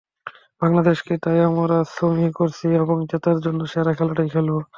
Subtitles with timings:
[0.61, 4.55] বাংলাদেশকে তাই আমরা সমীহ করছি এবং জেতার জন্য সেরা খেলাটাই খেলব।